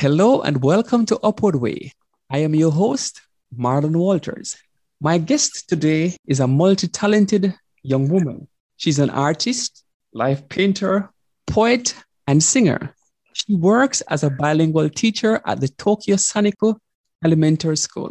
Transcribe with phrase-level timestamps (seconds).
[0.00, 1.92] Hello and welcome to Upward Way.
[2.30, 3.20] I am your host,
[3.54, 4.56] Marlon Walters.
[4.98, 8.48] My guest today is a multi talented young woman.
[8.78, 11.10] She's an artist, life painter,
[11.46, 11.94] poet,
[12.26, 12.94] and singer.
[13.34, 16.76] She works as a bilingual teacher at the Tokyo Saniku
[17.22, 18.08] Elementary School.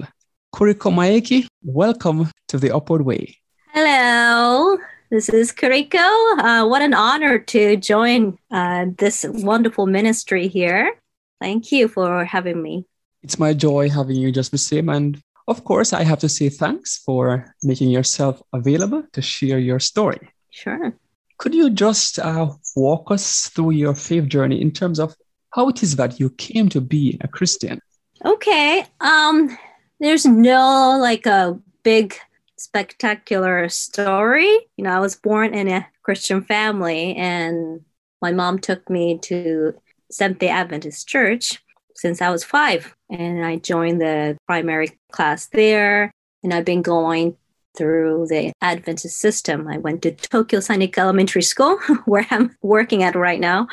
[0.54, 3.36] Kuriko Maeki, welcome to the Upward Way.
[3.74, 4.78] Hello,
[5.10, 6.38] this is Kuriko.
[6.38, 10.94] Uh, what an honor to join uh, this wonderful ministry here.
[11.40, 12.86] Thank you for having me.
[13.23, 14.90] It's my joy having you just the.
[14.90, 19.80] And of course, I have to say thanks for making yourself available to share your
[19.80, 20.30] story.
[20.52, 20.94] Sure.
[21.38, 25.16] Could you just uh, walk us through your faith journey in terms of
[25.52, 27.80] how it is that you came to be a Christian?
[28.24, 28.86] Okay.
[29.00, 29.58] Um,
[30.00, 32.16] there's no like a big
[32.58, 34.50] spectacular story.
[34.78, 37.81] You know, I was born in a Christian family and
[38.22, 39.74] my mom took me to
[40.12, 41.60] Seventh day Adventist Church
[41.96, 42.96] since I was five.
[43.10, 46.12] And I joined the primary class there.
[46.44, 47.36] And I've been going
[47.78, 49.68] through the Adventist system.
[49.68, 53.68] I went to Tokyo Saniku Elementary School, where I'm working at right now.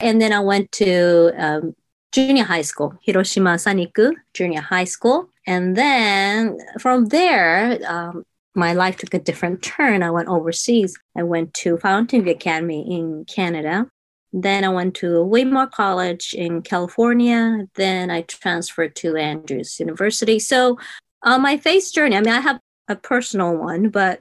[0.00, 1.74] And then I went to um,
[2.12, 5.28] junior high school, Hiroshima Saniku Junior High School.
[5.46, 8.24] And then from there, um,
[8.54, 10.02] my life took a different turn.
[10.02, 10.96] I went overseas.
[11.16, 13.86] I went to Fountain View Academy in Canada.
[14.32, 17.66] Then I went to Weimar College in California.
[17.74, 20.38] Then I transferred to Andrews University.
[20.38, 20.78] So,
[21.22, 24.20] on my faith journey, I mean, I have a personal one, but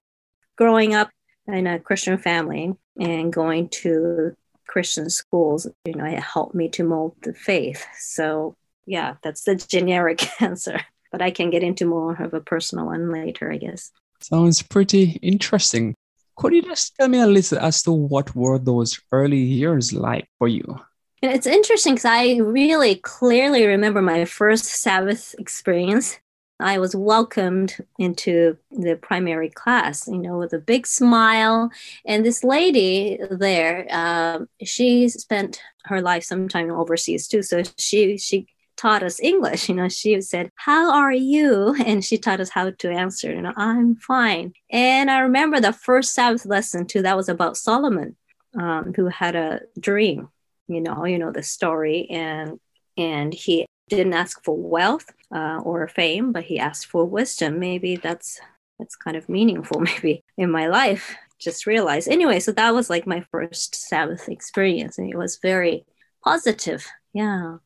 [0.57, 1.09] growing up
[1.47, 4.35] in a Christian family and going to
[4.67, 7.85] Christian schools, you know, it helped me to mold the faith.
[7.99, 10.81] So, yeah, that's the generic answer.
[11.11, 13.91] But I can get into more of a personal one later, I guess.
[14.19, 15.95] Sounds pretty interesting.
[16.37, 20.29] Could you just tell me a little as to what were those early years like
[20.37, 20.79] for you?
[21.21, 26.19] It's interesting because I really clearly remember my first Sabbath experience.
[26.59, 31.71] I was welcomed into the primary class, you know, with a big smile.
[32.05, 37.41] And this lady there, um, she spent her life sometime overseas too.
[37.41, 39.67] So she she taught us English.
[39.67, 41.75] You know, she said, How are you?
[41.85, 44.53] And she taught us how to answer, you know, I'm fine.
[44.71, 48.15] And I remember the first Sabbath lesson too, that was about Solomon,
[48.57, 50.29] um, who had a dream,
[50.67, 52.07] you know, you know, the story.
[52.09, 52.59] And
[52.97, 57.59] and he didn't ask for wealth uh, or fame, but he asked for wisdom.
[57.59, 58.39] Maybe that's
[58.79, 61.15] that's kind of meaningful, maybe in my life.
[61.39, 62.07] Just realized.
[62.07, 65.85] Anyway, so that was like my first Sabbath experience, and it was very
[66.23, 66.87] positive.
[67.13, 67.57] Yeah.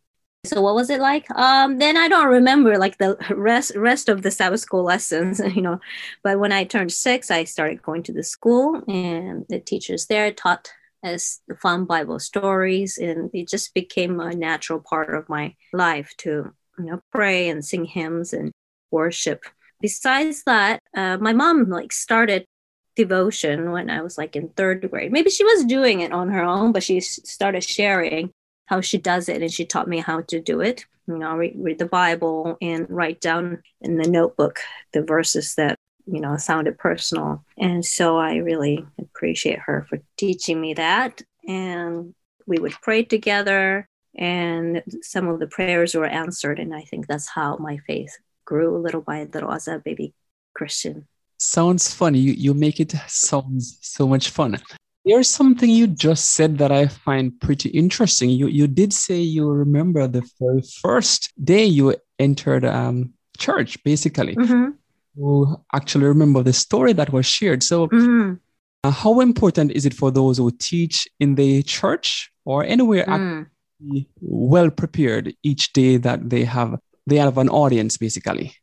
[0.44, 1.29] So what was it like?
[1.31, 5.62] Um, then I don't remember like the rest rest of the Sabbath school lessons, you
[5.62, 5.79] know.
[6.24, 10.31] But when I turned six, I started going to the school, and the teachers there
[10.31, 10.72] taught
[11.03, 16.13] us the fun Bible stories, and it just became a natural part of my life
[16.19, 18.52] to you know pray and sing hymns and
[18.90, 19.46] worship.
[19.79, 22.46] Besides that, uh, my mom like started
[22.96, 25.12] devotion when I was like in third grade.
[25.12, 28.31] Maybe she was doing it on her own, but she started sharing
[28.72, 30.86] how she does it and she taught me how to do it.
[31.08, 34.62] You know read, read the bible and write down in the notebook
[34.94, 37.44] the verses that you know sounded personal.
[37.58, 41.22] And so i really appreciate her for teaching me that.
[41.46, 42.16] And
[42.48, 47.30] we would pray together and some of the prayers were answered and i think that's
[47.30, 50.14] how my faith grew little by little as a baby
[50.53, 51.08] christian.
[51.40, 52.20] Sounds funny.
[52.20, 54.59] You, you make it sounds so much fun
[55.06, 58.30] there's something you just said that I find pretty interesting.
[58.30, 64.36] You you did say you remember the very first day you entered um, church, basically.
[64.36, 64.72] Mm-hmm.
[65.16, 67.64] You actually remember the story that was shared.
[67.64, 68.36] So, mm-hmm.
[68.84, 73.48] uh, how important is it for those who teach in the church or anywhere mm.
[74.20, 78.53] well prepared each day that they have they have an audience, basically?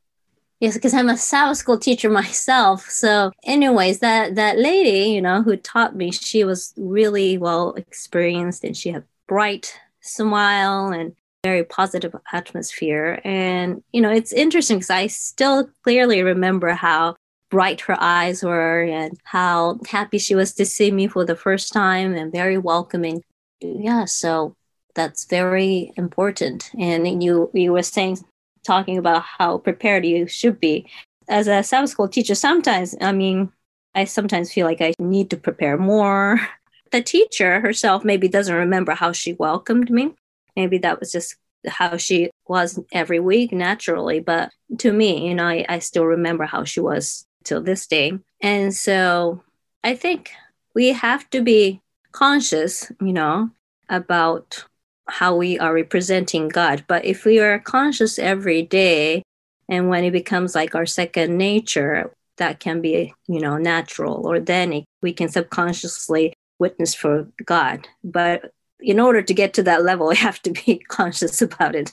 [0.61, 2.89] Yes, because I'm a Sabbath school teacher myself.
[2.91, 8.65] So, anyways, that that lady, you know, who taught me, she was really well experienced,
[8.65, 11.15] and she had bright smile and
[11.45, 13.21] very positive atmosphere.
[13.25, 17.17] And you know, it's interesting because I still clearly remember how
[17.51, 21.73] bright her eyes were and how happy she was to see me for the first
[21.73, 23.23] time and very welcoming.
[23.61, 24.57] Yeah, so
[24.95, 26.71] that's very important.
[26.79, 28.19] And you you were saying
[28.69, 30.87] talking about how prepared you should be.
[31.29, 33.51] As a Sabbath school teacher, sometimes I mean
[33.95, 36.41] I sometimes feel like I need to prepare more.
[36.91, 40.15] The teacher herself maybe doesn't remember how she welcomed me.
[40.57, 41.37] Maybe that was just
[41.67, 44.21] how she was every week naturally.
[44.21, 44.49] But
[44.79, 48.13] to me, you know, I, I still remember how she was till this day.
[48.41, 49.43] And so
[49.85, 50.31] I think
[50.75, 51.83] we have to be
[52.13, 53.51] conscious, you know,
[53.91, 54.65] about
[55.09, 56.85] how we are representing God.
[56.87, 59.23] But if we are conscious every day,
[59.69, 64.41] and when it becomes like our second nature, that can be, you know, natural, or
[64.41, 67.89] then it, we can subconsciously witness for God.
[68.03, 71.93] But in order to get to that level, we have to be conscious about it.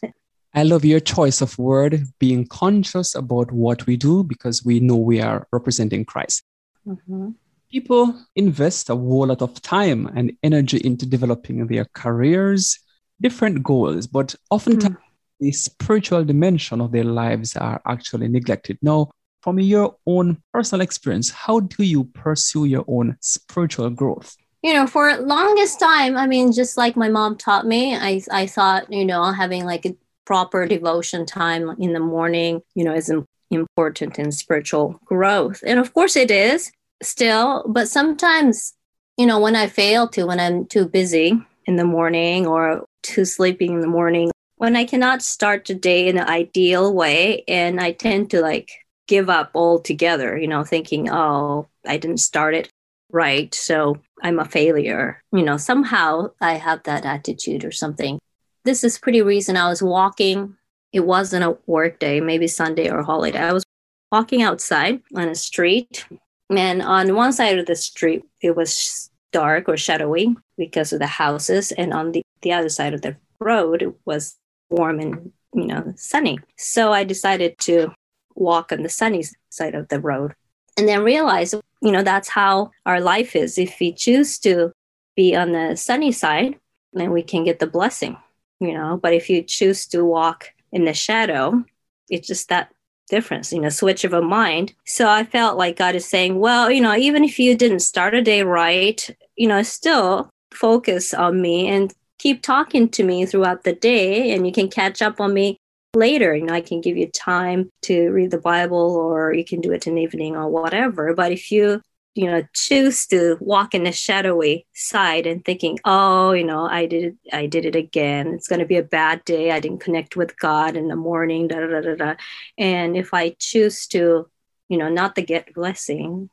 [0.53, 4.95] I love your choice of word, being conscious about what we do because we know
[4.95, 6.43] we are representing Christ.
[6.87, 7.31] Mm-hmm.
[7.69, 12.79] People invest a whole lot of time and energy into developing their careers,
[13.21, 15.45] different goals, but oftentimes mm-hmm.
[15.45, 18.77] the spiritual dimension of their lives are actually neglected.
[18.81, 24.35] Now, from your own personal experience, how do you pursue your own spiritual growth?
[24.65, 28.47] you know for longest time i mean just like my mom taught me i i
[28.47, 29.95] thought you know having like a
[30.25, 33.13] proper devotion time in the morning you know is
[33.51, 36.71] important in spiritual growth and of course it is
[37.03, 38.73] still but sometimes
[39.17, 43.25] you know when i fail to when i'm too busy in the morning or too
[43.25, 47.79] sleepy in the morning when i cannot start the day in an ideal way and
[47.79, 48.71] i tend to like
[49.07, 52.69] give up altogether you know thinking oh i didn't start it
[53.11, 55.21] right so I'm a failure.
[55.31, 58.19] You know, somehow I have that attitude or something.
[58.63, 59.57] This is pretty recent.
[59.57, 60.55] I was walking.
[60.91, 63.37] It wasn't a work day, maybe Sunday or holiday.
[63.37, 63.63] I was
[64.11, 66.05] walking outside on a street,
[66.49, 71.07] and on one side of the street, it was dark or shadowy because of the
[71.07, 74.37] houses, and on the, the other side of the road, was
[74.69, 76.39] warm and you know sunny.
[76.57, 77.91] So I decided to
[78.35, 80.35] walk on the sunny side of the road,
[80.77, 84.71] and then realized you know that's how our life is if we choose to
[85.15, 86.59] be on the sunny side
[86.93, 88.17] then we can get the blessing
[88.59, 91.63] you know but if you choose to walk in the shadow
[92.09, 92.71] it's just that
[93.07, 96.71] difference you know switch of a mind so i felt like god is saying well
[96.71, 101.39] you know even if you didn't start a day right you know still focus on
[101.41, 105.33] me and keep talking to me throughout the day and you can catch up on
[105.33, 105.57] me
[105.93, 106.35] later.
[106.35, 109.71] You know, I can give you time to read the Bible or you can do
[109.71, 111.13] it in the evening or whatever.
[111.13, 111.81] But if you
[112.15, 116.85] you know choose to walk in the shadowy side and thinking oh you know i
[116.85, 119.81] did it i did it again it's going to be a bad day i didn't
[119.81, 122.15] connect with god in the morning da, da, da, da.
[122.57, 124.27] and if i choose to
[124.69, 126.29] you know not to get blessing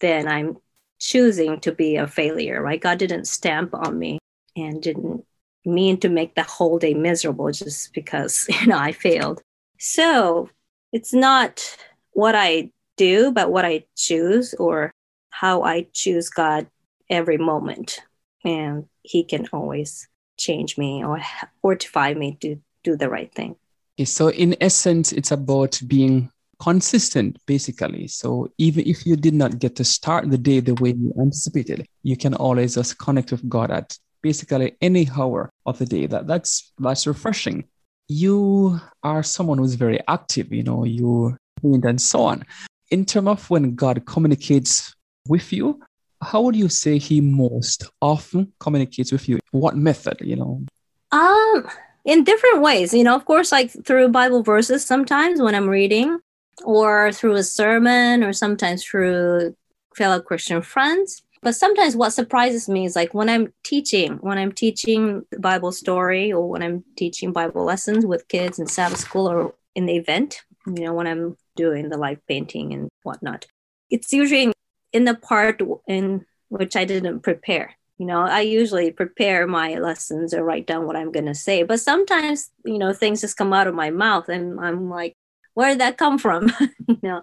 [0.00, 0.56] then i'm
[0.98, 4.18] choosing to be a failure right god didn't stamp on me
[4.56, 5.24] and didn't
[5.64, 9.42] mean to make the whole day miserable just because you know I failed.
[9.78, 10.48] So
[10.92, 11.76] it's not
[12.12, 14.92] what I do, but what I choose or
[15.30, 16.66] how I choose God
[17.10, 18.00] every moment.
[18.44, 20.08] And He can always
[20.38, 21.20] change me or
[21.62, 23.56] fortify me to do the right thing.
[23.98, 28.06] Okay, So, in essence, it's about being consistent, basically.
[28.08, 31.86] So, even if you did not get to start the day the way you anticipated,
[32.02, 36.06] you can always just connect with God at basically any hour of the day.
[36.06, 37.64] That that's that's refreshing.
[38.08, 42.44] You are someone who's very active, you know, you and so on.
[42.90, 44.94] In terms of when God communicates
[45.28, 45.80] with you,
[46.22, 49.40] how would you say he most often communicates with you?
[49.50, 50.64] What method, you know?
[51.12, 51.68] Um,
[52.04, 56.18] in different ways, you know, of course, like through Bible verses sometimes when I'm reading,
[56.64, 59.54] or through a sermon, or sometimes through
[59.96, 64.52] fellow Christian friends but sometimes what surprises me is like when i'm teaching when i'm
[64.52, 69.54] teaching bible story or when i'm teaching bible lessons with kids in sabbath school or
[69.74, 73.46] in the event you know when i'm doing the live painting and whatnot
[73.90, 74.52] it's usually
[74.92, 77.76] in the part in which i didn't prepare.
[77.98, 81.62] You know i usually prepare my lessons or write down what i'm going to say
[81.62, 85.14] but sometimes you know things just come out of my mouth and i'm like
[85.54, 86.52] where did that come from?
[86.86, 87.22] You know?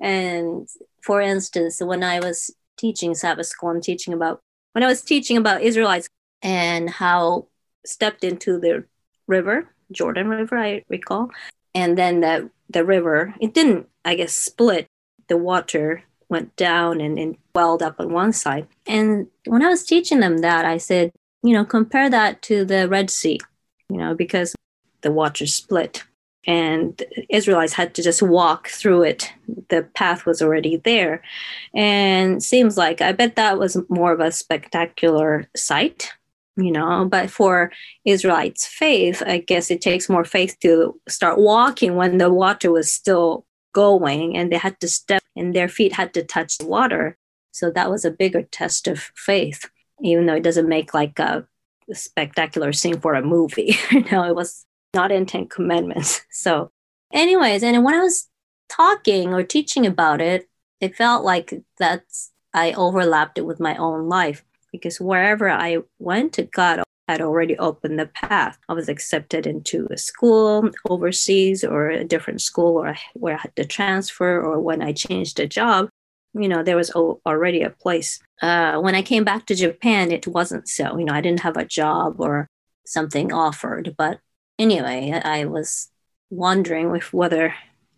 [0.00, 0.68] And
[1.02, 2.50] for instance when i was
[2.82, 4.40] teaching Sabbath school and teaching about
[4.72, 6.08] when I was teaching about Israelites
[6.42, 7.46] and how
[7.86, 8.84] stepped into the
[9.26, 11.30] river, Jordan River, I recall,
[11.74, 14.86] and then the the river it didn't, I guess, split.
[15.28, 18.66] The water went down and, and welled up on one side.
[18.86, 21.12] And when I was teaching them that, I said,
[21.42, 23.38] you know, compare that to the Red Sea,
[23.90, 24.54] you know, because
[25.02, 26.04] the water split
[26.46, 29.32] and Israelites had to just walk through it.
[29.68, 31.22] The path was already there.
[31.74, 36.12] And seems like I bet that was more of a spectacular sight
[36.56, 37.72] you know but for
[38.04, 42.92] israelites faith i guess it takes more faith to start walking when the water was
[42.92, 47.16] still going and they had to step and their feet had to touch the water
[47.52, 49.70] so that was a bigger test of faith
[50.02, 51.46] even though it doesn't make like a,
[51.92, 56.70] spectacular scene for a movie you know it was not in 10 commandments so
[57.12, 58.28] anyways and when i was
[58.68, 60.48] talking or teaching about it
[60.80, 66.32] it felt like that's i overlapped it with my own life because wherever I went,
[66.34, 68.58] to, God had already opened the path.
[68.68, 73.56] I was accepted into a school overseas or a different school or where I had
[73.56, 75.88] to transfer or when I changed a job.
[76.34, 78.18] You know, there was already a place.
[78.40, 80.96] Uh, when I came back to Japan, it wasn't so.
[80.96, 82.48] You know, I didn't have a job or
[82.86, 83.94] something offered.
[83.98, 84.20] But
[84.62, 85.88] anyway, I was
[86.30, 87.54] wondering if whether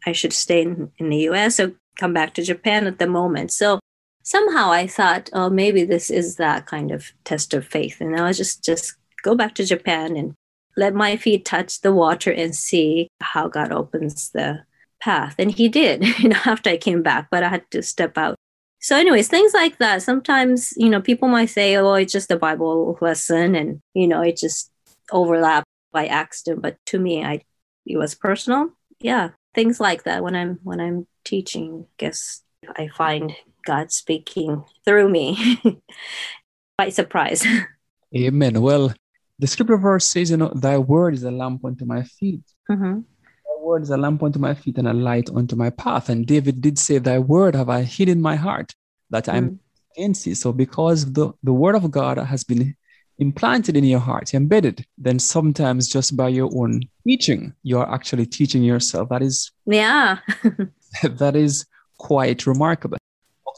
[0.06, 3.52] I should stay in, in the US or come back to Japan at the moment.
[3.52, 3.78] So
[4.22, 8.00] somehow I thought, oh, maybe this is that kind of test of faith.
[8.00, 10.34] And I was just just go back to Japan and
[10.76, 14.64] let my feet touch the water and see how God opens the
[15.00, 15.36] path.
[15.38, 18.34] And he did, you know, after I came back, but I had to step out.
[18.80, 20.02] So, anyways, things like that.
[20.02, 24.20] Sometimes, you know, people might say, oh, it's just a Bible lesson and, you know,
[24.20, 24.70] it just
[25.10, 25.63] overlapped
[25.94, 26.60] by accident.
[26.60, 27.40] But to me, I
[27.86, 28.70] it was personal.
[29.00, 29.30] Yeah.
[29.54, 32.42] Things like that when I'm when I'm teaching, I guess
[32.76, 33.32] I find
[33.64, 35.62] God speaking through me
[36.78, 37.46] by surprise.
[38.14, 38.60] Amen.
[38.60, 38.92] Well,
[39.38, 42.42] the scripture verse says, you know, thy word is a lamp unto my feet.
[42.70, 43.00] Mm-hmm.
[43.60, 46.10] Word is a lamp unto my feet and a light unto my path.
[46.10, 48.74] And David did say, Thy word have I hid in my heart
[49.08, 49.26] that.
[49.28, 49.58] I'm
[49.96, 50.34] against you.
[50.34, 52.74] So because the, the word of God has been
[53.18, 58.62] implanted in your heart, embedded, then sometimes just by your own teaching, you're actually teaching
[58.62, 59.08] yourself.
[59.08, 60.18] That is yeah.
[61.02, 61.66] that is
[61.98, 62.98] quite remarkable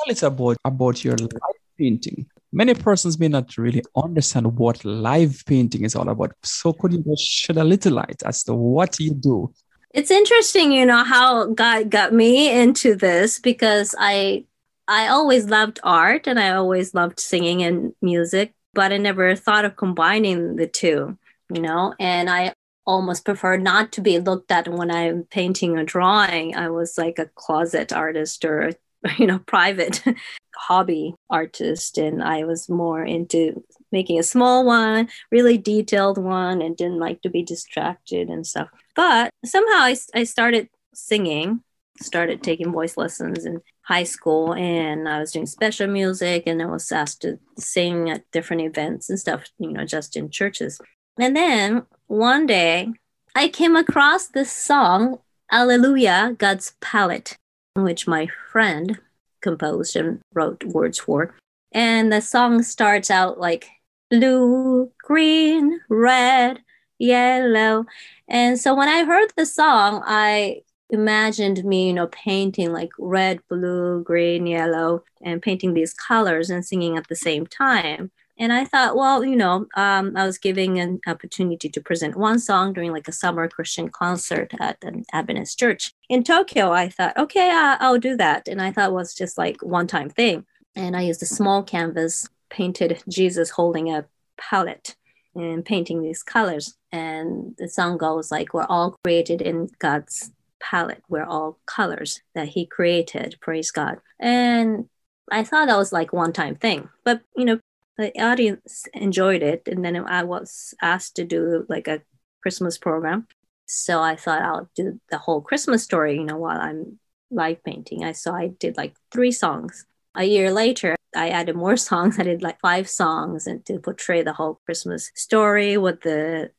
[0.06, 1.30] a little about, about your live
[1.78, 2.26] painting.
[2.52, 6.32] Many persons may not really understand what live painting is all about.
[6.42, 9.52] So could you just shed a little light as to what you do?
[9.92, 14.44] It's interesting, you know, how God got me into this because I
[14.88, 19.64] I always loved art and I always loved singing and music, but I never thought
[19.64, 21.18] of combining the two,
[21.52, 22.52] you know, and I
[22.86, 26.54] almost prefer not to be looked at when I'm painting or drawing.
[26.54, 28.72] I was like a closet artist or
[29.18, 30.04] you know private
[30.56, 31.98] hobby artist.
[31.98, 37.22] And i was more into making a small one really detailed one and didn't like
[37.22, 38.68] to be distracted and stuff.
[38.94, 41.62] But somehow i, I started singing
[42.00, 46.66] started taking voice lessons in high school and i was doing special music and i
[46.66, 50.80] was asked to sing at different events and stuff you know just in churches
[51.18, 52.92] and then one day
[53.34, 55.18] i came across this song
[55.50, 57.36] alleluia god's palette
[57.74, 58.98] which my friend
[59.40, 61.34] composed and wrote words for.
[61.72, 63.68] And the song starts out like
[64.10, 66.60] blue, green, red,
[66.98, 67.86] yellow.
[68.28, 73.40] And so when I heard the song, I imagined me, you know, painting like red,
[73.48, 78.10] blue, green, yellow, and painting these colors and singing at the same time.
[78.38, 82.38] And I thought, well, you know, um, I was giving an opportunity to present one
[82.38, 86.70] song during like a summer Christian concert at an Adventist church in Tokyo.
[86.70, 88.46] I thought, okay, uh, I'll do that.
[88.46, 90.44] And I thought it was just like one time thing.
[90.74, 94.04] And I used a small canvas, painted Jesus holding a
[94.36, 94.96] palette
[95.34, 96.76] and painting these colors.
[96.92, 101.02] And the song goes like, we're all created in God's palette.
[101.08, 103.36] We're all colors that he created.
[103.40, 103.98] Praise God.
[104.18, 104.88] And
[105.30, 106.88] I thought that was like one time thing.
[107.04, 107.58] But, you know,
[107.96, 112.02] the audience enjoyed it and then i was asked to do like a
[112.42, 113.26] christmas program
[113.66, 116.98] so i thought i'll do the whole christmas story you know while i'm
[117.30, 121.76] live painting i so i did like three songs a year later i added more
[121.88, 126.50] songs i did like five songs and to portray the whole christmas story with the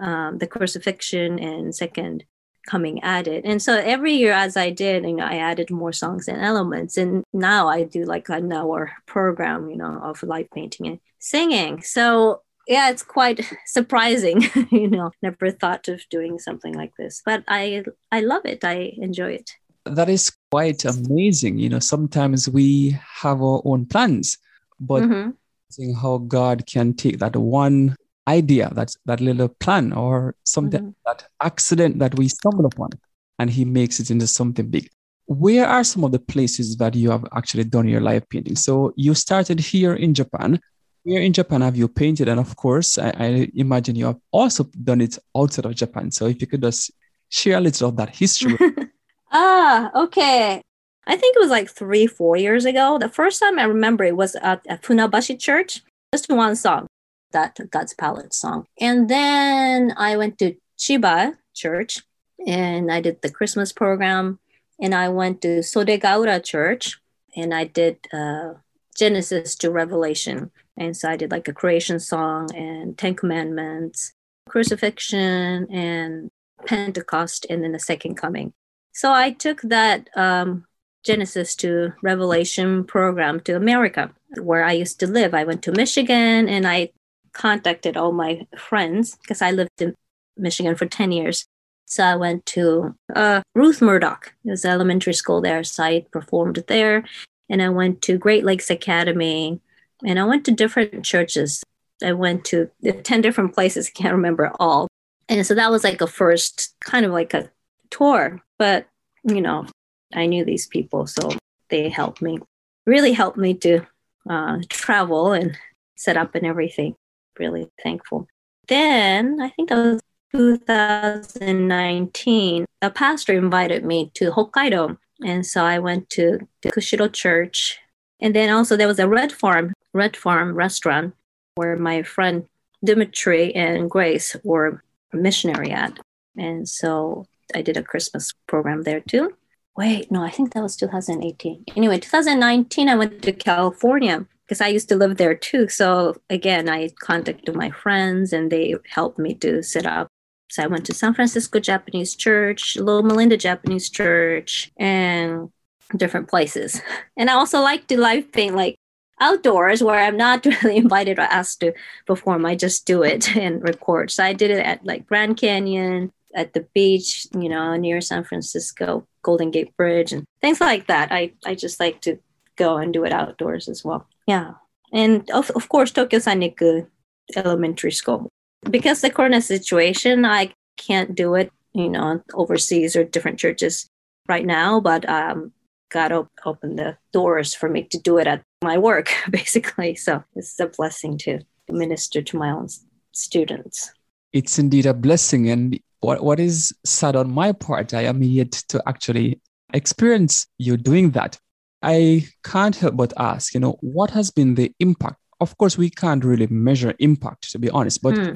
[0.00, 2.24] um, the crucifixion and second
[2.66, 3.44] coming at it.
[3.44, 6.96] And so every year as I did, you know, I added more songs and elements.
[6.96, 11.82] And now I do like an hour program, you know, of live painting and singing.
[11.82, 17.22] So yeah, it's quite surprising, you know, never thought of doing something like this.
[17.24, 18.64] But I I love it.
[18.64, 19.50] I enjoy it.
[19.84, 21.58] That is quite amazing.
[21.58, 24.36] You know, sometimes we have our own plans,
[24.80, 25.30] but mm-hmm.
[25.70, 27.94] seeing how God can take that one
[28.28, 30.90] idea, that that little plan or something, mm-hmm.
[31.06, 32.90] that accident that we stumble upon,
[33.38, 34.90] and he makes it into something big.
[35.26, 38.56] Where are some of the places that you have actually done your live painting?
[38.56, 40.60] So you started here in Japan.
[41.02, 42.28] Where in Japan have you painted?
[42.28, 46.10] And of course, I, I imagine you have also done it outside of Japan.
[46.10, 46.92] So if you could just
[47.28, 48.56] share a little of that history.
[49.32, 50.62] ah, okay.
[51.06, 52.98] I think it was like three, four years ago.
[52.98, 56.86] The first time I remember it was at, at Funabashi Church, just one song.
[57.32, 58.66] That God's Palette song.
[58.80, 62.02] And then I went to Chiba Church
[62.46, 64.38] and I did the Christmas program.
[64.80, 67.00] And I went to Sodegaura Church
[67.34, 68.54] and I did uh,
[68.96, 70.50] Genesis to Revelation.
[70.76, 74.12] And so I did like a creation song and Ten Commandments,
[74.48, 76.30] crucifixion, and
[76.66, 78.52] Pentecost, and then the second coming.
[78.92, 80.66] So I took that um,
[81.04, 85.34] Genesis to Revelation program to America, where I used to live.
[85.34, 86.90] I went to Michigan and I
[87.36, 89.94] contacted all my friends because I lived in
[90.36, 91.46] Michigan for 10 years.
[91.84, 94.34] So I went to uh, Ruth Murdoch.
[94.44, 95.62] It was elementary school there.
[95.62, 97.04] So I performed there.
[97.48, 99.60] And I went to Great Lakes Academy.
[100.04, 101.62] And I went to different churches.
[102.02, 103.88] I went to 10 different places.
[103.94, 104.88] I can't remember all.
[105.28, 107.50] And so that was like a first kind of like a
[107.90, 108.42] tour.
[108.58, 108.88] But,
[109.22, 109.66] you know,
[110.12, 111.06] I knew these people.
[111.06, 111.30] So
[111.70, 112.38] they helped me,
[112.86, 113.80] really helped me to
[114.28, 115.56] uh, travel and
[115.96, 116.96] set up and everything.
[117.38, 118.26] Really thankful.
[118.68, 120.00] Then I think that was
[120.32, 124.96] 2019, a pastor invited me to Hokkaido.
[125.24, 127.78] And so I went to the Kushiro Church.
[128.20, 131.14] And then also there was a Red Farm, Red Farm restaurant
[131.54, 132.46] where my friend
[132.84, 135.98] Dimitri and Grace were missionary at.
[136.36, 139.34] And so I did a Christmas program there too.
[139.76, 141.64] Wait, no, I think that was 2018.
[141.76, 145.68] Anyway, 2019, I went to California because I used to live there too.
[145.68, 150.08] So again, I contacted my friends and they helped me to set up
[150.48, 155.50] so I went to San Francisco Japanese Church, Loma Linda Japanese Church, and
[155.96, 156.80] different places.
[157.16, 158.76] And I also like to live paint like
[159.20, 161.72] outdoors where I'm not really invited or asked to
[162.06, 162.44] perform.
[162.44, 164.10] I just do it and record.
[164.10, 168.24] So I did it at like Grand Canyon, at the beach, you know, near San
[168.24, 171.10] Francisco, Golden Gate Bridge, and things like that.
[171.10, 172.18] I, I just like to
[172.56, 174.06] go and do it outdoors as well.
[174.26, 174.52] Yeah.
[174.92, 176.86] And of, of course, Tokyo Saniku
[177.34, 178.28] Elementary School
[178.70, 183.88] because the corona situation, I can't do it, you know, overseas or different churches
[184.28, 185.52] right now, but um,
[185.90, 189.94] God op- opened the doors for me to do it at my work, basically.
[189.94, 192.68] So it's a blessing to minister to my own
[193.12, 193.92] students.
[194.32, 195.48] It's indeed a blessing.
[195.48, 199.40] And what, what is sad on my part, I am yet to actually
[199.72, 201.38] experience you doing that.
[201.86, 205.16] I can't help but ask, you know, what has been the impact?
[205.40, 208.34] Of course, we can't really measure impact, to be honest, but hmm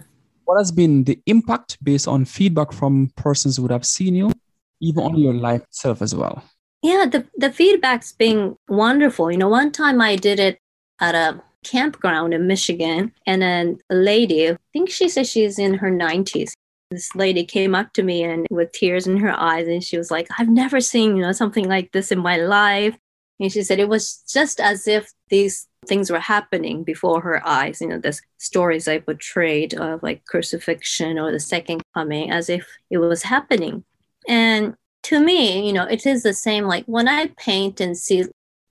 [0.50, 4.32] what has been the impact based on feedback from persons who would have seen you,
[4.80, 6.42] even on your life itself as well?
[6.82, 9.30] Yeah, the, the feedback's been wonderful.
[9.30, 10.58] You know, one time I did it
[11.00, 15.74] at a campground in Michigan, and then a lady, I think she said she's in
[15.74, 16.52] her 90s.
[16.90, 20.10] This lady came up to me and with tears in her eyes, and she was
[20.10, 22.96] like, I've never seen, you know, something like this in my life.
[23.40, 27.80] And she said it was just as if these things were happening before her eyes.
[27.80, 32.66] You know, the stories I portrayed of like crucifixion or the second coming as if
[32.90, 33.84] it was happening.
[34.28, 34.74] And
[35.04, 38.24] to me, you know, it is the same like when I paint and see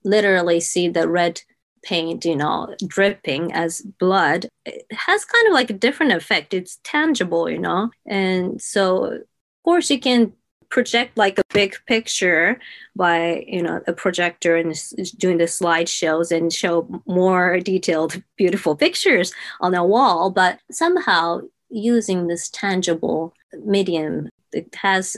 [0.04, 1.42] literally see the red
[1.82, 6.54] paint, you know, dripping as blood, it has kind of like a different effect.
[6.54, 7.90] It's tangible, you know.
[8.06, 9.22] And so of
[9.64, 10.32] course you can
[10.70, 12.58] project like a big picture
[12.96, 14.74] by you know a projector and
[15.18, 22.26] doing the slideshows and show more detailed beautiful pictures on a wall but somehow using
[22.26, 25.16] this tangible medium it has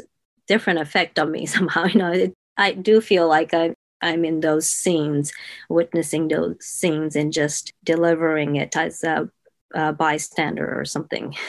[0.49, 4.41] different effect on me somehow you know it, i do feel like i I'm in
[4.41, 5.33] those scenes,
[5.69, 9.31] witnessing those scenes and just delivering it as a,
[9.75, 11.35] a bystander or something.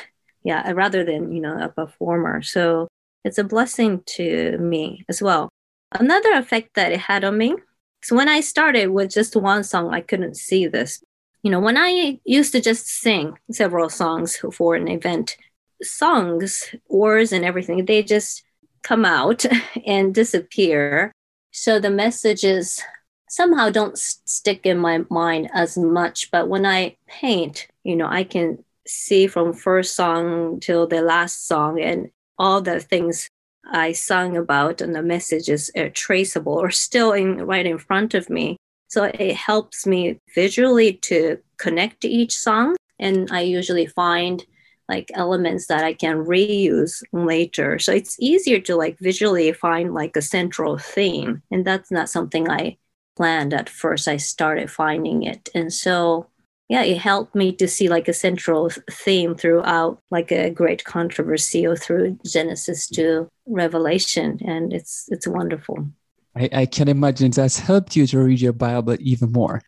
[0.46, 2.42] Yeah, rather than, you know, a performer.
[2.42, 2.90] So
[3.24, 5.50] it's a blessing to me as well.
[5.92, 7.56] Another effect that it had on me
[8.04, 11.04] is when I started with just one song, I couldn't see this.
[11.44, 15.38] You know, when I used to just sing several songs for an event,
[15.82, 18.44] songs, words, and everything, they just
[18.82, 19.46] come out
[19.86, 21.12] and disappear.
[21.52, 22.82] So the messages
[23.30, 26.32] somehow don't stick in my mind as much.
[26.32, 31.48] But when I paint, you know, I can see from first song till the last
[31.48, 33.30] song and all the things
[33.72, 38.30] I sung about and the messages are traceable or still in right in front of
[38.30, 38.58] me.
[38.90, 42.76] So it helps me visually to connect to each song.
[43.00, 44.46] And I usually find
[44.90, 47.80] like elements that I can reuse later.
[47.80, 51.42] So it's easier to like visually find like a central theme.
[51.50, 52.78] And that's not something I
[53.16, 54.08] planned at first.
[54.08, 55.50] I started finding it.
[55.56, 56.28] And so
[56.70, 61.68] yeah, it helped me to see like a central theme throughout like a great controversy
[61.68, 64.40] or through Genesis to Revelation.
[64.46, 65.88] And it's it's wonderful.
[66.36, 69.62] I, I can imagine it has helped you to read your Bible even more.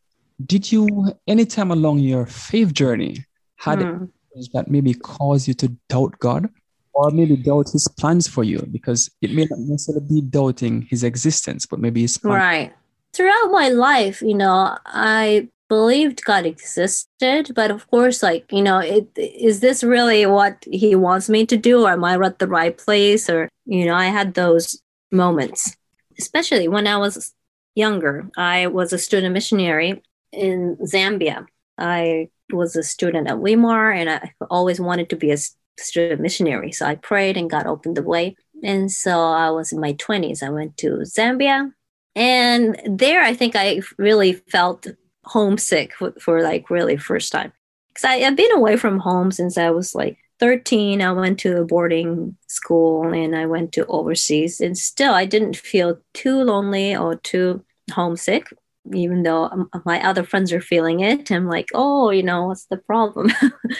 [0.46, 3.26] Did you anytime along your faith journey
[3.58, 4.10] had mm.
[4.54, 6.50] that maybe cause you to doubt God
[6.94, 11.04] or maybe doubt his plans for you because it may not necessarily be doubting his
[11.04, 12.40] existence, but maybe his plan.
[12.40, 12.74] Right.
[13.14, 18.80] Throughout my life, you know, I believed God existed, but of course, like, you know,
[18.80, 21.86] it, is this really what he wants me to do?
[21.86, 23.30] Or am I at the right place?
[23.30, 25.76] Or, you know, I had those moments,
[26.20, 27.34] especially when I was
[27.76, 28.30] younger.
[28.38, 31.46] I was a student missionary in Zambia.
[31.78, 35.38] I was a student at Weimar and I always wanted to be a
[35.78, 36.72] student missionary.
[36.72, 38.36] So I prayed and God opened the way.
[38.64, 40.42] And so I was in my 20s.
[40.42, 41.72] I went to Zambia.
[42.16, 44.88] And there, I think I really felt
[45.26, 47.52] homesick for, for like really first time.
[47.90, 51.02] Because I have been away from home since I was like 13.
[51.02, 54.60] I went to a boarding school and I went to overseas.
[54.60, 58.48] And still, I didn't feel too lonely or too homesick
[58.94, 62.66] even though um, my other friends are feeling it i'm like oh you know what's
[62.66, 63.32] the problem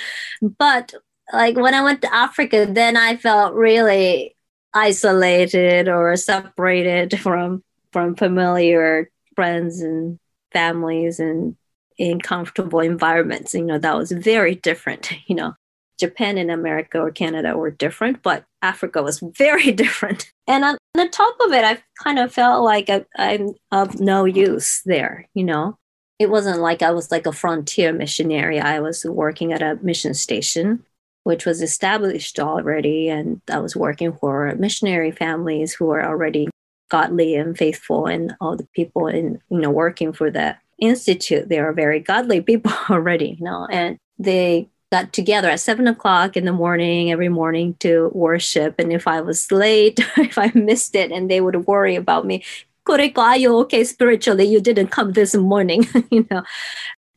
[0.42, 0.96] but
[1.34, 4.36] like when I went to Africa, then I felt really
[4.74, 10.20] isolated or separated from from familiar friends and
[10.56, 11.56] families and
[11.98, 13.54] in comfortable environments.
[13.54, 15.12] You know, that was very different.
[15.28, 15.54] You know,
[16.00, 20.32] Japan and America or Canada were different, but Africa was very different.
[20.48, 24.26] And on the top of it, I kind of felt like I, I'm of no
[24.26, 25.78] use there, you know.
[26.20, 28.60] It wasn't like I was like a frontier missionary.
[28.62, 30.86] I was working at a mission station
[31.26, 33.10] which was established already.
[33.10, 36.48] And I was working for missionary families who were already
[36.90, 41.58] godly and faithful, and all the people in you know working for the institute they
[41.58, 46.46] are very godly people already, you know, and they got together at seven o'clock in
[46.46, 48.76] the morning every morning to worship.
[48.80, 52.44] And if I was late, if I missed it, and they would worry about me.
[52.88, 54.46] Kuriko, are you okay spiritually?
[54.46, 56.44] You didn't come this morning, you know.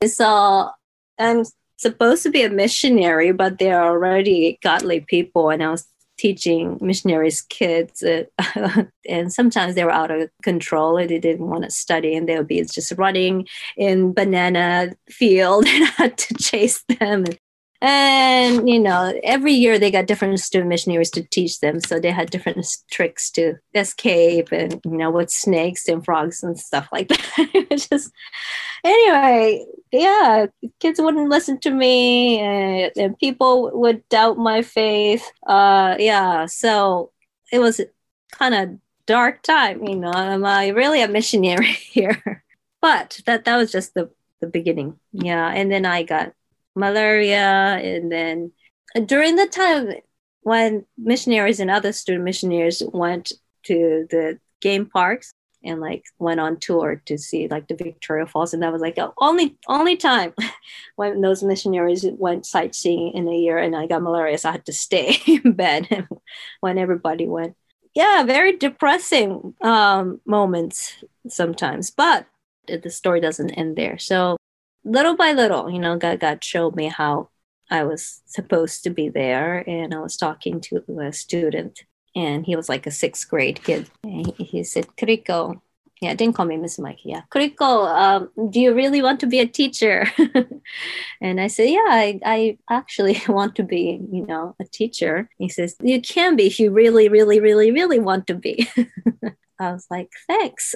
[0.06, 0.70] So
[1.18, 1.44] I'm
[1.76, 5.50] supposed to be a missionary, but they're already godly people.
[5.50, 5.86] And I was
[6.18, 8.24] teaching missionaries kids uh,
[9.08, 12.36] and sometimes they were out of control and they didn't want to study and they
[12.36, 17.38] would be just running in banana field and I had to chase them and
[17.80, 21.80] and you know every year they got different student missionaries to teach them.
[21.80, 26.58] So they had different tricks to escape and you know with snakes and frogs and
[26.58, 27.66] stuff like that.
[27.90, 28.10] Just
[28.84, 30.46] anyway yeah
[30.80, 35.30] kids wouldn't listen to me and, and people would doubt my faith.
[35.46, 37.12] Uh yeah so
[37.52, 37.80] it was
[38.32, 42.44] kind of dark time you know am i really a missionary here?
[42.80, 44.10] But that that was just the
[44.40, 44.98] the beginning.
[45.12, 46.32] Yeah and then i got
[46.78, 47.80] malaria.
[47.82, 48.52] And then
[49.06, 49.92] during the time
[50.42, 53.32] when missionaries and other student missionaries went
[53.64, 55.32] to the game parks
[55.64, 58.94] and like went on tour to see like the Victoria Falls, and that was like
[58.94, 60.32] the only only time
[60.96, 64.66] when those missionaries went sightseeing in a year, and I got malaria, so I had
[64.66, 66.06] to stay in bed
[66.60, 67.56] when everybody went.
[67.94, 70.94] Yeah, very depressing um, moments
[71.28, 72.26] sometimes, but
[72.68, 73.98] the story doesn't end there.
[73.98, 74.36] So
[74.84, 77.28] little by little, you know, God, God showed me how
[77.70, 79.68] I was supposed to be there.
[79.68, 81.84] And I was talking to a student,
[82.16, 83.90] and he was like a sixth grade kid.
[84.02, 85.60] And he, he said, Kuriko,
[86.00, 87.00] yeah, didn't call me Miss Mike.
[87.04, 90.06] Yeah, Kuriko, um, do you really want to be a teacher?
[91.20, 95.28] and I said, Yeah, I, I actually want to be, you know, a teacher.
[95.38, 98.68] He says, You can be if you really, really, really, really want to be.
[99.60, 100.74] I was like, Thanks.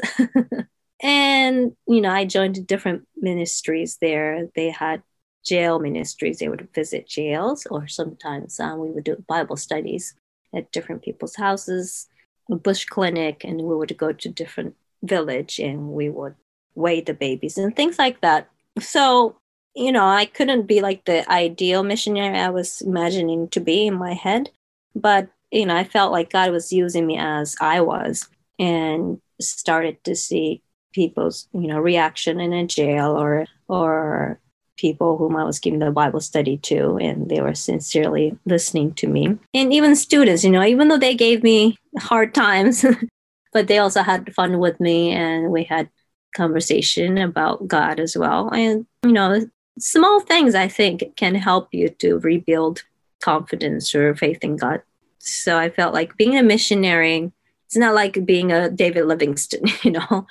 [1.02, 4.48] And you know i joined different ministries there.
[4.54, 5.02] They had
[5.44, 6.38] jail ministries.
[6.38, 10.14] They would visit jails or sometimes um, we would do bible studies
[10.54, 12.08] at different people's houses
[12.50, 16.34] a bush clinic and we would go to different village and we would
[16.74, 18.48] weigh the babies and things like that.
[18.80, 19.36] So
[19.74, 23.94] you know i couldn't be like the ideal missionary i was imagining to be in
[23.94, 24.50] my head
[24.94, 30.02] but you know i felt like god was using me as i was and started
[30.04, 30.62] to see
[30.92, 34.38] people's you know reaction in a jail or or
[34.76, 39.06] people whom I was giving the Bible study to, and they were sincerely listening to
[39.06, 39.38] me.
[39.54, 42.84] And even students, you know, even though they gave me hard times,
[43.52, 45.88] but they also had fun with me, and we had
[46.34, 48.48] conversation about God as well.
[48.48, 49.46] And you know,
[49.78, 52.82] small things I think can help you to rebuild
[53.20, 54.82] confidence or faith in God.
[55.18, 57.30] So I felt like being a missionary.
[57.66, 60.26] It's not like being a David Livingstone, you know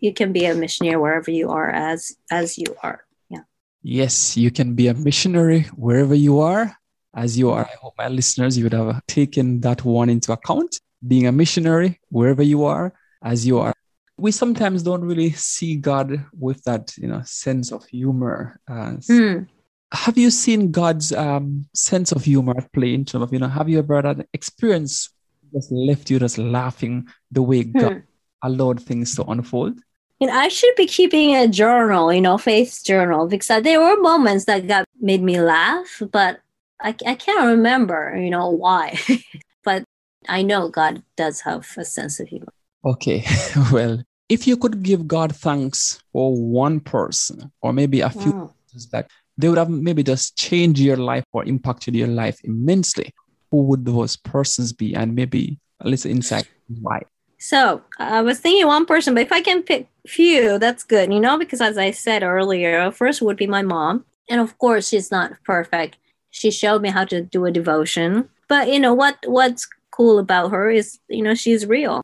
[0.00, 3.42] you can be a missionary wherever you are as as you are yeah
[3.82, 6.76] yes you can be a missionary wherever you are
[7.14, 10.80] as you are i hope my listeners you would have taken that one into account
[11.06, 13.72] being a missionary wherever you are as you are
[14.18, 19.46] we sometimes don't really see god with that you know sense of humor uh, mm.
[19.92, 23.48] have you seen God's um, sense of humor at play in terms of, you know,
[23.48, 25.10] have you ever had an experience
[25.52, 27.98] just left you just laughing the way God hmm.
[28.42, 29.78] allowed things to unfold?
[30.20, 34.46] And I should be keeping a journal, you know, faith journal, because there were moments
[34.46, 36.40] that God made me laugh, but
[36.80, 38.98] I, I can't remember, you know, why.
[39.64, 39.84] but
[40.28, 42.52] I know God does have a sense of humor.
[42.84, 43.24] Okay,
[43.72, 48.90] well, if you could give God thanks for one person or maybe a few mm.
[48.90, 53.12] that they would have maybe just changed your life or impacted your life immensely,
[53.50, 54.94] who would those persons be?
[54.94, 56.48] And maybe a little insight
[56.80, 57.02] why.
[57.38, 61.20] So I was thinking one person, but if I can pick few, that's good, you
[61.20, 64.04] know, because as I said earlier, first would be my mom.
[64.28, 65.96] And of course, she's not perfect.
[66.30, 68.28] She showed me how to do a devotion.
[68.48, 72.02] But you know what what's cool about her is, you know, she's real.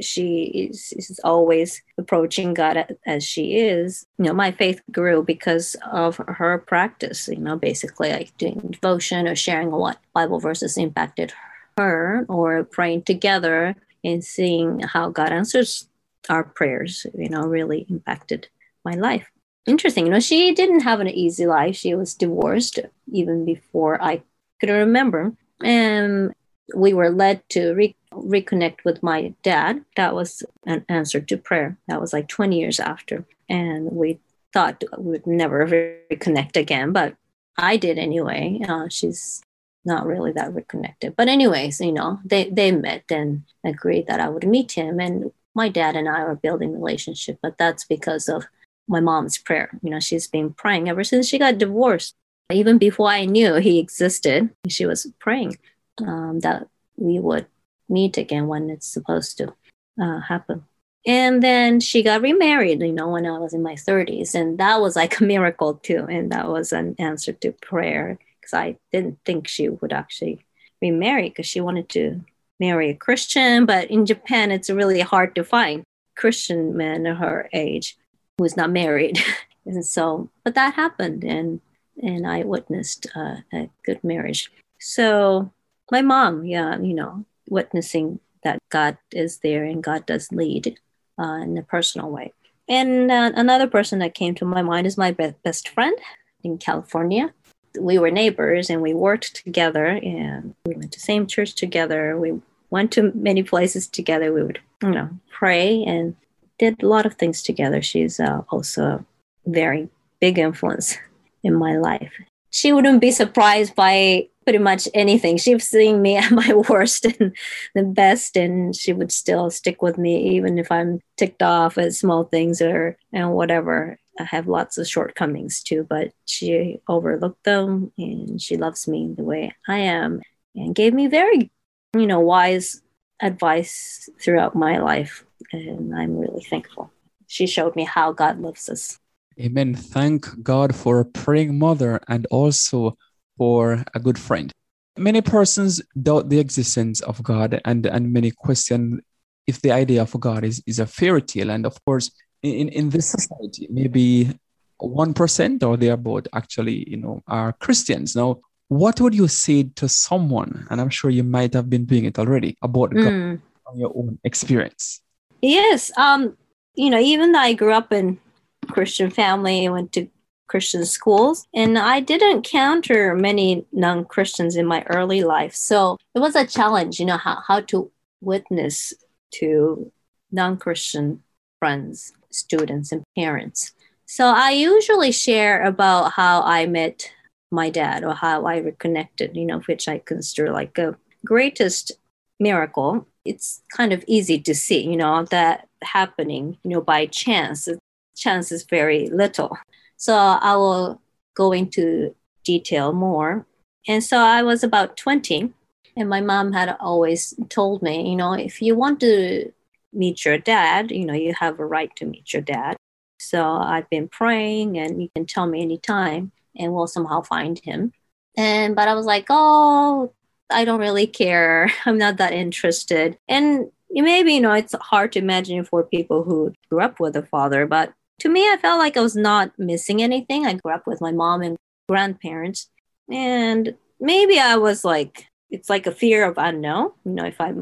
[0.00, 4.06] She is, is always approaching God as she is.
[4.18, 9.26] You know, my faith grew because of her practice, you know, basically like doing devotion
[9.26, 11.32] or sharing what Bible verses impacted
[11.76, 15.88] her or praying together and seeing how God answers
[16.28, 18.48] our prayers, you know, really impacted
[18.84, 19.30] my life.
[19.66, 21.76] Interesting, you know, she didn't have an easy life.
[21.76, 22.78] She was divorced
[23.12, 24.22] even before I
[24.58, 25.32] could remember.
[25.62, 26.32] And
[26.74, 29.84] we were led to re- reconnect with my dad.
[29.96, 31.76] That was an answer to prayer.
[31.88, 33.24] That was like 20 years after.
[33.48, 34.20] And we
[34.52, 35.66] thought we would never
[36.10, 37.16] reconnect again, but
[37.56, 38.60] I did anyway.
[38.66, 39.42] Uh, she's
[39.84, 41.16] not really that reconnected.
[41.16, 45.00] But anyways, you know, they, they met and agreed that I would meet him.
[45.00, 48.46] And my dad and I are building relationship, but that's because of
[48.88, 49.70] my mom's prayer.
[49.82, 52.14] You know, she's been praying ever since she got divorced.
[52.52, 55.58] Even before I knew he existed, she was praying
[56.00, 57.46] um, that we would
[57.88, 59.54] meet again when it's supposed to
[60.00, 60.64] uh, happen.
[61.06, 64.34] And then she got remarried, you know, when I was in my 30s.
[64.34, 66.06] And that was like a miracle too.
[66.08, 70.44] And that was an answer to prayer because I didn't think she would actually
[70.82, 72.20] remarry because she wanted to
[72.60, 73.66] marry a Christian.
[73.66, 75.82] But in Japan, it's really hard to find
[76.16, 77.96] Christian men her age
[78.38, 79.18] who's not married.
[79.66, 81.60] and so, but that happened, and
[82.02, 84.50] and I witnessed uh, a good marriage.
[84.78, 85.52] So
[85.90, 90.78] my mom, yeah, you know, witnessing that God is there and God does lead
[91.18, 92.32] uh, in a personal way.
[92.68, 95.98] And uh, another person that came to my mind is my be- best friend
[96.42, 97.34] in California
[97.78, 102.18] we were neighbors and we worked together and we went to same church together.
[102.18, 102.40] We
[102.70, 104.32] went to many places together.
[104.32, 106.16] We would, you know, pray and
[106.58, 107.82] did a lot of things together.
[107.82, 109.04] She's uh, also a
[109.46, 109.88] very
[110.20, 110.96] big influence
[111.42, 112.12] in my life.
[112.50, 115.36] She wouldn't be surprised by pretty much anything.
[115.36, 117.36] She's seen me at my worst and
[117.74, 121.94] the best, and she would still stick with me even if I'm ticked off at
[121.94, 123.98] small things or and whatever.
[124.18, 129.22] I have lots of shortcomings too, but she overlooked them and she loves me the
[129.22, 130.20] way I am
[130.54, 131.50] and gave me very,
[131.94, 132.82] you know, wise
[133.20, 135.24] advice throughout my life.
[135.52, 136.90] And I'm really thankful.
[137.26, 138.98] She showed me how God loves us.
[139.38, 139.74] Amen.
[139.74, 142.96] Thank God for a praying mother and also
[143.38, 144.52] for a good friend.
[144.98, 149.00] Many persons doubt the existence of God and, and many question
[149.46, 151.50] if the idea of God is, is a fairy tale.
[151.50, 152.10] And of course,
[152.42, 154.38] in, in this society, maybe
[154.80, 158.14] 1% or thereabout actually, you know, are Christians.
[158.14, 162.04] Now, what would you say to someone, and I'm sure you might have been doing
[162.04, 163.40] it already, about mm.
[163.66, 165.02] on your own experience?
[165.42, 165.90] Yes.
[165.98, 166.36] Um,
[166.76, 168.20] you know, even though I grew up in
[168.68, 170.06] Christian family, I went to
[170.46, 175.54] Christian schools, and I didn't encounter many non-Christians in my early life.
[175.56, 178.94] So it was a challenge, you know, how, how to witness
[179.32, 179.90] to
[180.30, 181.24] non-Christian
[181.58, 183.72] friends students and parents.
[184.06, 187.10] So I usually share about how I met
[187.50, 191.92] my dad or how I reconnected, you know, which I consider like a greatest
[192.38, 193.06] miracle.
[193.24, 197.68] It's kind of easy to see, you know, that happening, you know, by chance.
[198.16, 199.56] Chance is very little.
[199.96, 201.00] So I will
[201.34, 203.46] go into detail more.
[203.88, 205.52] And so I was about 20,
[205.96, 209.52] and my mom had always told me, you know, if you want to
[209.92, 212.76] meet your dad, you know, you have a right to meet your dad.
[213.18, 217.92] So I've been praying and you can tell me anytime and we'll somehow find him.
[218.36, 220.12] And but I was like, oh,
[220.50, 221.70] I don't really care.
[221.86, 223.18] I'm not that interested.
[223.28, 227.22] And maybe, you know, it's hard to imagine for people who grew up with a
[227.22, 230.46] father, but to me, I felt like I was not missing anything.
[230.46, 231.56] I grew up with my mom and
[231.88, 232.68] grandparents.
[233.10, 236.92] And maybe I was like, it's like a fear of unknown.
[237.04, 237.54] You know, if I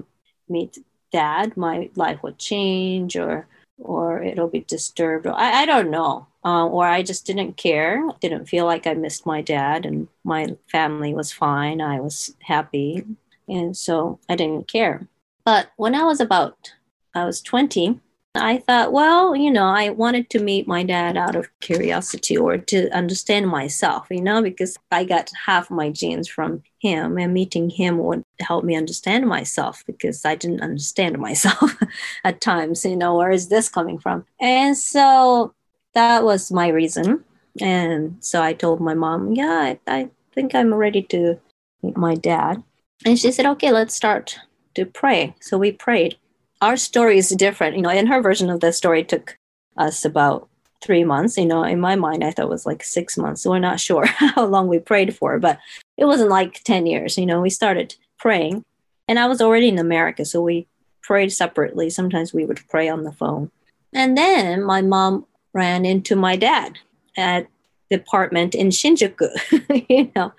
[0.48, 0.78] meet
[1.12, 3.46] dad, my life would change or
[3.78, 5.26] or it'll be disturbed.
[5.26, 6.26] I, I don't know.
[6.44, 8.08] Uh, or I just didn't care.
[8.20, 11.80] Didn't feel like I missed my dad, and my family was fine.
[11.80, 13.04] I was happy,
[13.48, 15.08] and so I didn't care.
[15.44, 16.72] But when I was about,
[17.14, 18.00] I was 20,
[18.34, 22.58] I thought, well, you know, I wanted to meet my dad out of curiosity or
[22.58, 27.70] to understand myself, you know, because I got half my genes from him, and meeting
[27.70, 31.76] him would help me understand myself because I didn't understand myself
[32.24, 34.24] at times, you know, where is this coming from?
[34.40, 35.54] And so
[35.94, 37.24] that was my reason.
[37.60, 41.40] And so I told my mom, yeah, I, I think I'm ready to
[41.82, 42.62] meet my dad.
[43.04, 44.38] And she said, okay, let's start
[44.74, 45.34] to pray.
[45.40, 46.16] So we prayed
[46.60, 47.76] our story is different.
[47.76, 49.36] You know, in her version of the story, took
[49.76, 50.48] us about
[50.82, 51.36] three months.
[51.36, 53.42] You know, in my mind, I thought it was like six months.
[53.42, 55.58] So we're not sure how long we prayed for, but
[55.96, 57.18] it wasn't like 10 years.
[57.18, 58.64] You know, we started praying,
[59.06, 60.24] and I was already in America.
[60.24, 60.66] So we
[61.02, 61.90] prayed separately.
[61.90, 63.50] Sometimes we would pray on the phone.
[63.92, 66.78] And then my mom ran into my dad
[67.16, 67.48] at
[67.88, 70.32] the apartment in Shinjuku, you know,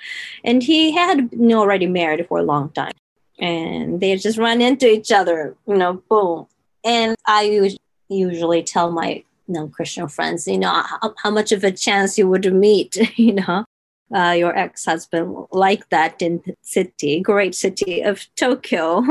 [0.43, 2.91] and he had already married for a long time
[3.39, 6.47] and they just run into each other, you know, boom.
[6.83, 7.75] And I
[8.09, 12.53] usually tell my non-Christian friends, you know, how, how much of a chance you would
[12.53, 13.65] meet, you know,
[14.13, 19.03] uh, your ex-husband like that in the city, great city of Tokyo,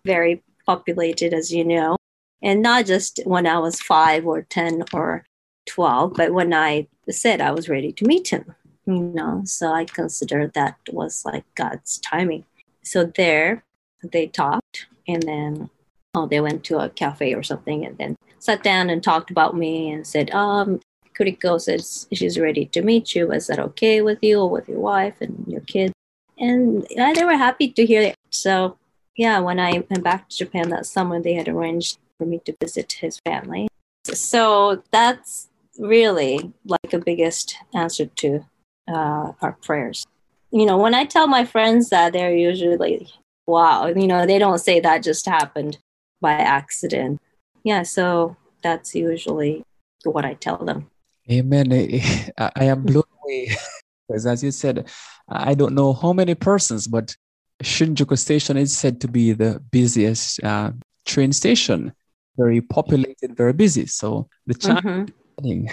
[0.04, 1.96] very populated, as you know,
[2.42, 5.24] and not just when I was five or ten or
[5.66, 8.54] twelve, but when I said I was ready to meet him,
[8.86, 9.42] you know.
[9.44, 12.44] So I consider that was like God's timing.
[12.82, 13.64] So there,
[14.02, 15.70] they talked and then
[16.14, 19.56] oh they went to a cafe or something and then sat down and talked about
[19.56, 20.80] me and said um
[21.18, 23.32] Kuriko says she's ready to meet you.
[23.32, 25.92] Is that okay with you or with your wife and your kids
[26.38, 28.14] And yeah, they were happy to hear it.
[28.30, 28.78] So
[29.16, 32.54] yeah, when I went back to Japan that summer, they had arranged for me to
[32.60, 33.66] visit his family.
[34.04, 38.44] So that's really like the biggest answer to
[38.86, 40.06] uh, our prayers.
[40.52, 43.10] You know, when I tell my friends that, they're usually
[43.48, 45.78] wow, you know, they don't say that just happened
[46.20, 47.20] by accident.
[47.64, 49.64] Yeah, so that's usually
[50.04, 50.90] what I tell them.
[51.30, 51.72] Amen.
[52.38, 53.56] I am blown away
[54.08, 54.88] because, as you said,
[55.28, 57.16] I don't know how many persons, but
[57.62, 60.72] Shinjuku Station is said to be the busiest uh,
[61.06, 61.92] train station,
[62.36, 63.86] very populated, very busy.
[63.86, 65.10] So the chance,
[65.42, 65.66] mm-hmm.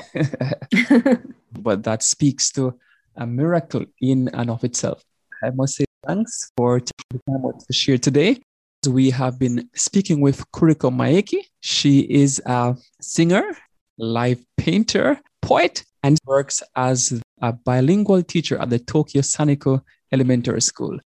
[1.62, 2.80] but that speaks to
[3.18, 5.04] a miracle in and of itself.
[5.44, 8.42] I must say thanks for taking the time to share today.
[8.88, 11.40] We have been speaking with Kuriko Maeki.
[11.62, 13.58] She is a singer,
[13.98, 21.00] live painter, poet, and works as a bilingual teacher at the Tokyo Saniku Elementary School.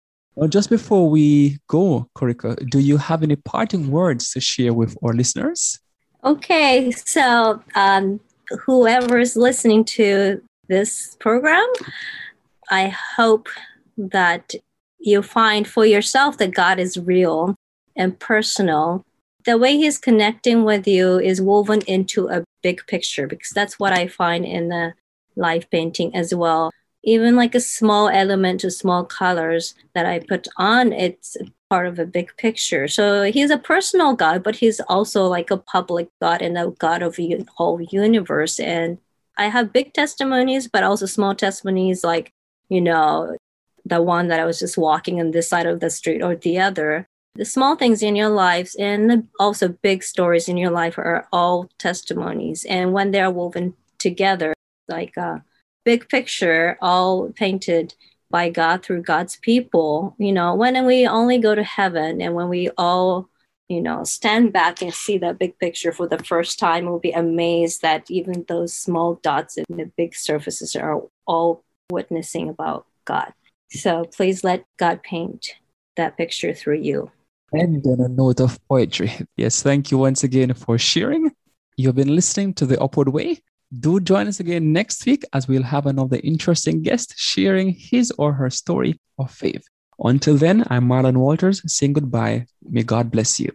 [0.50, 5.14] Just before we go, Kuriko, do you have any parting words to share with our
[5.14, 5.80] listeners?
[6.24, 8.20] Okay, so um,
[8.66, 11.68] whoever is listening to this program,
[12.70, 13.48] I hope
[13.98, 14.54] that
[15.00, 17.56] you find for yourself that God is real
[17.96, 19.06] and personal.
[19.46, 23.94] The way He's connecting with you is woven into a big picture because that's what
[23.94, 24.94] I find in the
[25.36, 26.72] life painting as well.
[27.04, 31.38] Even like a small element to small colors that I put on, it's
[31.70, 32.88] part of a big picture.
[32.88, 37.02] So he's a personal God, but he's also like a public God and a God
[37.02, 38.60] of the whole universe.
[38.60, 38.98] And
[39.38, 42.34] I have big testimonies, but also small testimonies like,
[42.68, 43.38] you know,
[43.90, 46.60] the one that I was just walking on this side of the street or the
[46.60, 47.08] other.
[47.36, 51.70] The small things in your lives and also big stories in your life are all
[51.78, 52.66] testimonies.
[52.66, 54.54] And when they're woven together,
[54.88, 55.44] like a
[55.86, 57.94] big picture, all painted
[58.32, 62.50] by God through God's people, you know, when we only go to heaven and when
[62.50, 63.30] we all,
[63.70, 67.12] you know, stand back and see that big picture for the first time, we'll be
[67.12, 73.34] amazed that even those small dots in the big surfaces are all witnessing about God.
[73.72, 75.54] So please let God paint
[75.96, 77.12] that picture through you.
[77.52, 81.32] And on a note of poetry, yes, thank you once again for sharing.
[81.78, 83.40] You've been listening to The Upward Way.
[83.80, 88.34] Do join us again next week as we'll have another interesting guest sharing his or
[88.34, 89.64] her story of faith.
[90.00, 92.48] Until then, I'm Marlon Walters saying goodbye.
[92.64, 93.52] May God bless you.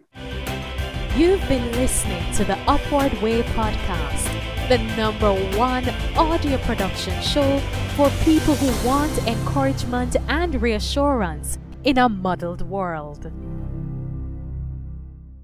[1.16, 5.86] You've been listening to the Upward Way podcast the number one
[6.16, 7.58] audio production show
[7.96, 13.30] for people who want encouragement and reassurance in a muddled world.